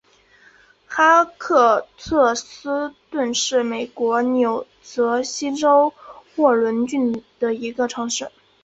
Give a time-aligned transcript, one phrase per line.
[0.87, 5.93] 哈克特斯敦是美国纽泽西州
[6.37, 8.31] 沃伦郡的一个城市。